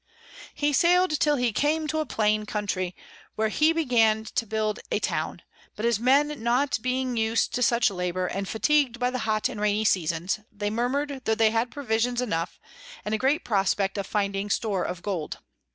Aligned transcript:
He 0.55 0.73
sail'd 0.73 1.19
till 1.19 1.35
he 1.35 1.53
came 1.53 1.85
to 1.85 1.99
a 1.99 2.07
plain 2.07 2.47
Country, 2.47 2.95
where 3.35 3.49
he 3.49 3.71
began 3.71 4.23
to 4.25 4.47
build 4.47 4.79
a 4.91 4.97
Town: 4.97 5.43
but 5.75 5.85
his 5.85 5.99
Men 5.99 6.41
not 6.41 6.79
being 6.81 7.15
us'd 7.17 7.53
to 7.53 7.61
such 7.61 7.91
Labour, 7.91 8.25
and 8.25 8.47
fatigu'd 8.47 8.97
by 8.97 9.11
the 9.11 9.19
hot 9.29 9.47
and 9.47 9.61
rainy 9.61 9.85
Seasons, 9.85 10.39
they 10.51 10.71
murmur'd, 10.71 11.21
tho 11.25 11.35
they 11.35 11.51
had 11.51 11.69
Provisions 11.69 12.19
enough, 12.19 12.59
and 13.05 13.13
a 13.13 13.19
great 13.19 13.45
prospect 13.45 13.95
of 13.99 14.07
finding 14.07 14.49
Store 14.49 14.83
of 14.83 15.03
Gold. 15.03 15.37